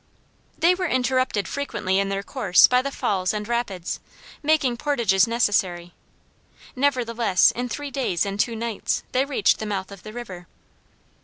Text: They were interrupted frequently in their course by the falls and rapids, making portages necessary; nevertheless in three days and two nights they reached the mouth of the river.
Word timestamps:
They 0.57 0.73
were 0.73 0.87
interrupted 0.87 1.47
frequently 1.47 1.99
in 1.99 2.09
their 2.09 2.23
course 2.23 2.65
by 2.67 2.81
the 2.81 2.89
falls 2.89 3.35
and 3.35 3.47
rapids, 3.47 3.99
making 4.41 4.77
portages 4.77 5.27
necessary; 5.27 5.93
nevertheless 6.75 7.51
in 7.51 7.69
three 7.69 7.91
days 7.91 8.25
and 8.25 8.39
two 8.39 8.55
nights 8.55 9.03
they 9.11 9.25
reached 9.25 9.59
the 9.59 9.67
mouth 9.67 9.91
of 9.91 10.01
the 10.01 10.11
river. 10.11 10.47